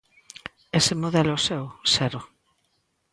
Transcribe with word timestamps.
Ese 0.79 0.93
modelo 1.03 1.35
seu, 1.47 1.63
cero. 1.93 2.21